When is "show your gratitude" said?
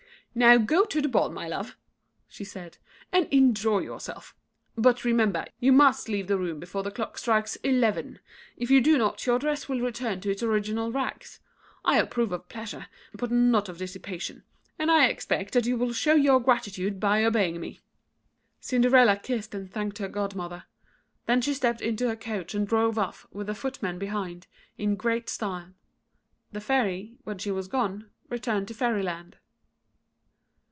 15.91-16.97